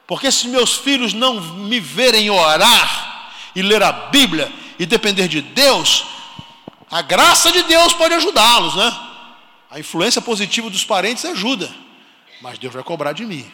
[0.06, 4.52] Porque se meus filhos não me verem orar e ler a Bíblia,
[4.82, 6.04] e depender de Deus,
[6.90, 8.92] a graça de Deus pode ajudá-los, né?
[9.70, 11.72] A influência positiva dos parentes ajuda,
[12.40, 13.48] mas Deus vai cobrar de mim.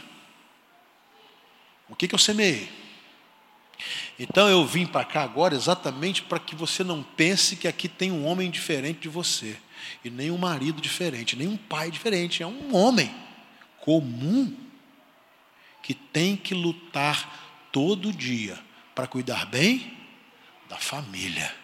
[1.86, 2.72] O que, que eu semeei?
[4.18, 8.10] Então eu vim para cá agora exatamente para que você não pense que aqui tem
[8.10, 9.54] um homem diferente de você,
[10.02, 13.14] e nem um marido diferente, nem um pai diferente, é um homem
[13.82, 14.56] comum
[15.82, 18.58] que tem que lutar todo dia
[18.94, 19.97] para cuidar bem
[20.68, 21.54] da família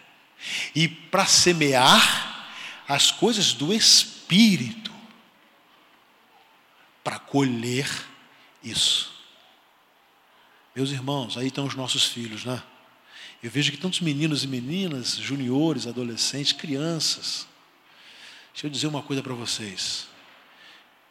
[0.73, 2.53] e para semear
[2.87, 4.93] as coisas do espírito
[7.03, 7.89] para colher
[8.63, 9.13] isso.
[10.75, 12.61] Meus irmãos, aí estão os nossos filhos, né?
[13.41, 17.47] Eu vejo que tantos meninos e meninas, juniores, adolescentes, crianças.
[18.51, 20.07] Deixa eu dizer uma coisa para vocês.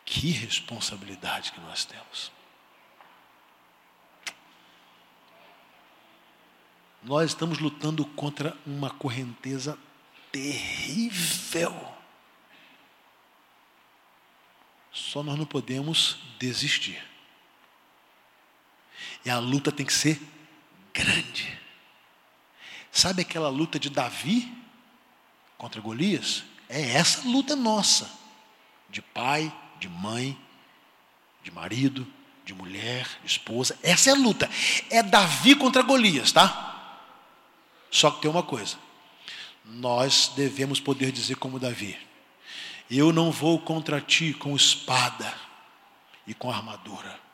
[0.04, 2.32] Que responsabilidade que nós temos.
[7.04, 9.78] Nós estamos lutando contra uma correnteza
[10.32, 11.94] terrível.
[14.90, 16.98] Só nós não podemos desistir.
[19.22, 20.18] E a luta tem que ser
[20.94, 21.58] grande.
[22.90, 24.50] Sabe aquela luta de Davi
[25.58, 26.42] contra Golias?
[26.70, 28.10] É essa luta nossa,
[28.88, 30.38] de pai, de mãe,
[31.42, 32.06] de marido,
[32.46, 33.78] de mulher, de esposa.
[33.82, 34.48] Essa é a luta.
[34.88, 36.73] É Davi contra Golias, tá?
[37.94, 38.76] Só que tem uma coisa.
[39.64, 41.96] Nós devemos poder dizer como Davi:
[42.90, 45.32] Eu não vou contra ti com espada
[46.26, 47.24] e com armadura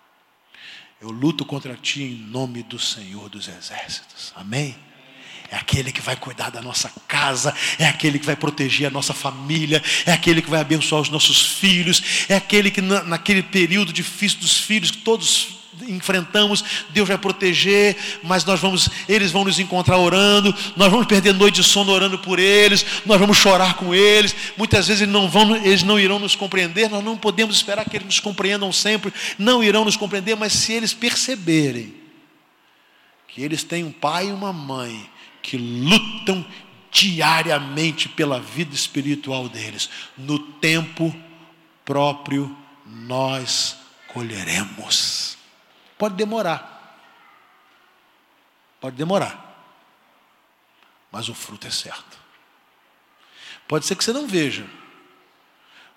[1.01, 4.33] eu luto contra ti em nome do Senhor dos Exércitos.
[4.37, 4.77] Amém?
[5.51, 9.15] É aquele que vai cuidar da nossa casa, é aquele que vai proteger a nossa
[9.15, 14.39] família, é aquele que vai abençoar os nossos filhos, é aquele que naquele período difícil
[14.41, 19.99] dos filhos que todos enfrentamos, Deus vai proteger, mas nós vamos, eles vão nos encontrar
[19.99, 24.35] orando, nós vamos perder noite de sono orando por eles, nós vamos chorar com eles,
[24.57, 27.97] muitas vezes eles não vão, eles não irão nos compreender, nós não podemos esperar que
[27.97, 31.95] eles nos compreendam sempre, não irão nos compreender, mas se eles perceberem
[33.29, 35.09] que eles têm um pai e uma mãe
[35.43, 36.45] que lutam
[36.91, 41.15] diariamente pela vida espiritual deles, no tempo
[41.85, 42.55] próprio
[42.85, 43.77] nós
[44.09, 45.40] colheremos.
[46.01, 46.99] Pode demorar.
[48.81, 49.39] Pode demorar.
[51.13, 52.19] Mas o fruto é certo.
[53.69, 54.67] Pode ser que você não veja.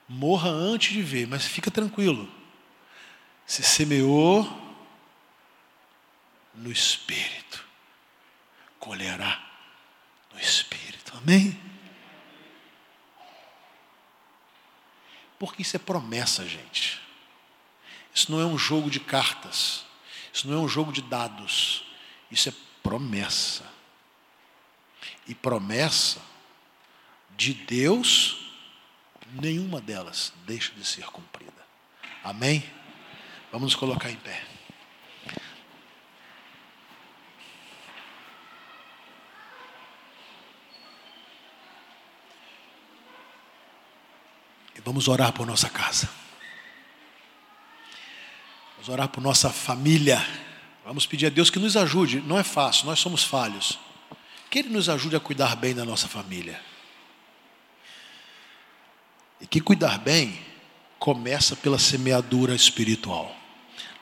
[0.05, 2.29] Morra antes de ver, mas fica tranquilo.
[3.45, 4.45] Se semeou
[6.53, 7.65] no Espírito,
[8.79, 9.41] colherá
[10.33, 11.15] no Espírito.
[11.15, 11.57] Amém?
[15.39, 17.01] Porque isso é promessa, gente.
[18.13, 19.85] Isso não é um jogo de cartas.
[20.33, 21.85] Isso não é um jogo de dados,
[22.31, 23.71] isso é promessa.
[25.27, 26.19] E promessa
[27.37, 28.51] de Deus,
[29.31, 31.53] nenhuma delas deixa de ser cumprida.
[32.23, 32.63] Amém?
[33.51, 34.43] Vamos nos colocar em pé.
[44.75, 46.22] E vamos orar por nossa casa.
[48.83, 50.21] Vamos orar por nossa família.
[50.83, 52.19] Vamos pedir a Deus que nos ajude.
[52.19, 53.79] Não é fácil, nós somos falhos.
[54.49, 56.59] Que Ele nos ajude a cuidar bem da nossa família.
[59.39, 60.37] E que cuidar bem
[60.99, 63.33] começa pela semeadura espiritual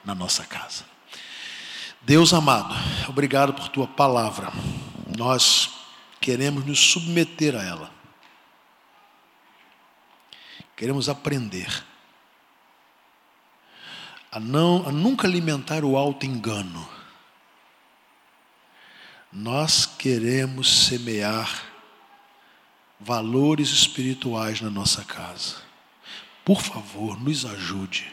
[0.03, 0.83] na nossa casa.
[2.01, 2.73] Deus amado,
[3.07, 4.51] obrigado por tua palavra.
[5.15, 5.69] Nós
[6.19, 7.93] queremos nos submeter a ela.
[10.75, 11.90] Queremos aprender
[14.31, 16.87] a, não, a nunca alimentar o alto engano.
[19.31, 21.63] Nós queremos semear
[22.99, 25.57] valores espirituais na nossa casa.
[26.45, 28.11] Por favor, nos ajude.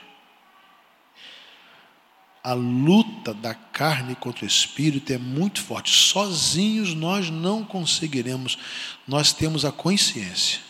[2.42, 5.90] A luta da carne contra o espírito é muito forte.
[5.90, 8.58] Sozinhos nós não conseguiremos.
[9.06, 10.60] Nós temos a consciência.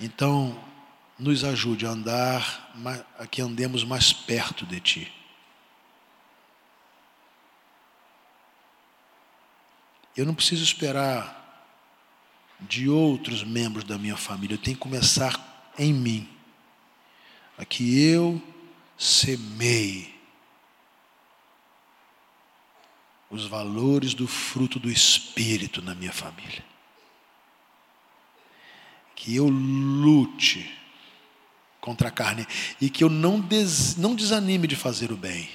[0.00, 0.56] Então,
[1.22, 2.72] nos ajude a andar,
[3.18, 5.12] a que andemos mais perto de Ti.
[10.16, 11.40] Eu não preciso esperar
[12.60, 16.28] de outros membros da minha família, eu tenho que começar em mim,
[17.56, 18.40] a que eu
[18.98, 20.12] semeie
[23.30, 26.64] os valores do fruto do Espírito na minha família.
[29.14, 30.81] Que eu lute
[31.82, 32.46] contra a carne
[32.80, 35.50] e que eu não, des, não desanime de fazer o bem.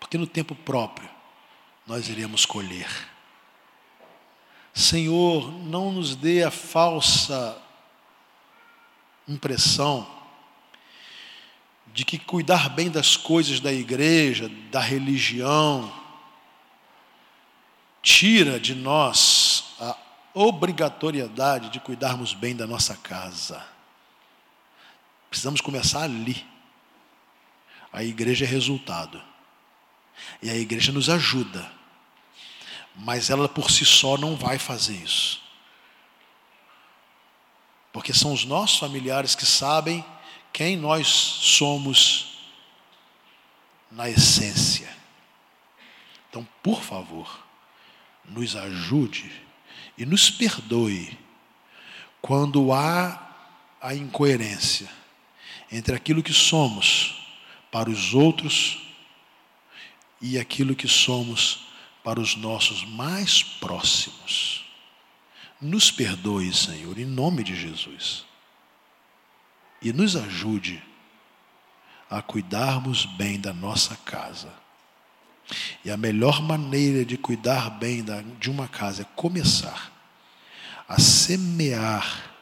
[0.00, 1.08] Porque no tempo próprio
[1.86, 2.88] nós iremos colher.
[4.72, 7.60] Senhor, não nos dê a falsa
[9.28, 10.10] impressão
[11.92, 15.92] de que cuidar bem das coisas da igreja, da religião,
[18.02, 19.96] tira de nós a
[20.34, 23.64] obrigatoriedade de cuidarmos bem da nossa casa.
[25.30, 26.44] Precisamos começar ali.
[27.92, 29.22] A igreja é resultado.
[30.42, 31.70] E a igreja nos ajuda.
[32.96, 35.40] Mas ela por si só não vai fazer isso.
[37.92, 40.04] Porque são os nossos familiares que sabem
[40.52, 42.38] quem nós somos
[43.90, 44.92] na essência.
[46.28, 47.44] Então, por favor,
[48.24, 49.44] nos ajude
[49.96, 51.16] e nos perdoe
[52.20, 53.20] quando há
[53.80, 54.88] a incoerência
[55.70, 57.26] entre aquilo que somos
[57.70, 58.80] para os outros
[60.20, 61.66] e aquilo que somos
[62.02, 64.64] para os nossos mais próximos.
[65.60, 68.24] Nos perdoe, Senhor, em nome de Jesus.
[69.82, 70.82] E nos ajude
[72.08, 74.63] a cuidarmos bem da nossa casa.
[75.84, 78.04] E a melhor maneira de cuidar bem
[78.40, 79.92] de uma casa é começar
[80.88, 82.32] a semear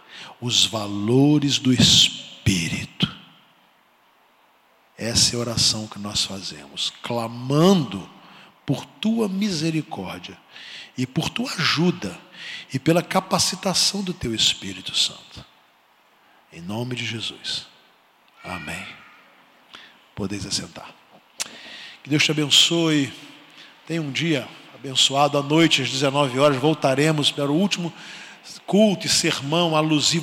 [0.41, 3.13] os valores do Espírito.
[4.97, 8.09] Essa é a oração que nós fazemos, clamando
[8.65, 10.39] por tua misericórdia
[10.97, 12.19] e por tua ajuda
[12.73, 15.45] e pela capacitação do teu Espírito Santo.
[16.53, 17.67] Em nome de Jesus.
[18.45, 18.87] Amém.
[20.15, 21.02] Podeis assentar.
[22.03, 23.13] Que Deus te abençoe.
[23.87, 25.39] Tenha um dia abençoado.
[25.39, 27.93] À noite, às 19 horas, voltaremos para o último
[28.67, 30.21] culto e sermão alusivo